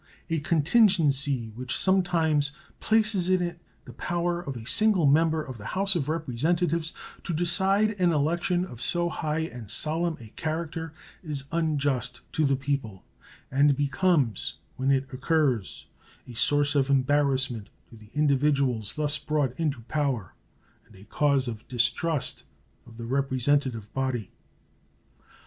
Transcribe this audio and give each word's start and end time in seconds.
A 0.31 0.39
contingency 0.39 1.49
which 1.49 1.77
some 1.77 2.01
times 2.01 2.53
places 2.79 3.29
it 3.29 3.39
in 3.39 3.59
the 3.85 3.93
power 3.93 4.41
of 4.41 4.57
a 4.57 4.65
single 4.65 5.05
member 5.05 5.43
of 5.43 5.59
the 5.59 5.65
House 5.77 5.95
of 5.95 6.09
Representatives 6.09 6.91
to 7.23 7.35
decide 7.35 7.91
an 8.01 8.11
election 8.11 8.65
of 8.65 8.81
so 8.81 9.09
high 9.09 9.41
and 9.41 9.69
solemn 9.69 10.17
a 10.19 10.29
character 10.29 10.91
is 11.21 11.43
unjust 11.51 12.21
to 12.31 12.45
the 12.45 12.55
people, 12.55 13.05
and 13.51 13.77
becomes 13.77 14.55
when 14.75 14.89
it 14.89 15.07
occurs 15.13 15.85
a 16.27 16.33
source 16.33 16.73
of 16.73 16.89
embarrassment 16.89 17.69
to 17.91 17.95
the 17.95 18.09
individuals 18.15 18.93
thus 18.95 19.19
brought 19.19 19.53
into 19.59 19.81
power 19.81 20.33
and 20.87 20.95
a 20.95 21.03
cause 21.05 21.47
of 21.47 21.67
distrust 21.67 22.43
of 22.87 22.97
the 22.97 23.05
representative 23.05 23.93
body. 23.93 24.31